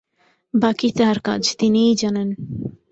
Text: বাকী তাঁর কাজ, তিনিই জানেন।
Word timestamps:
বাকী 0.53 0.89
তাঁর 0.97 1.17
কাজ, 1.19 1.43
তিনিই 1.59 1.93
জানেন। 1.95 2.29